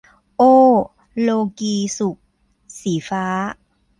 [0.37, 0.53] โอ้
[1.21, 1.29] โล
[1.59, 2.17] กีย์สุข-
[2.79, 3.25] สีฟ้า